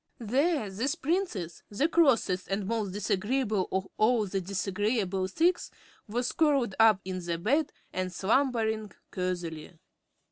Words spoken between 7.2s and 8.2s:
bed and